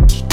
Bye. 0.00 0.29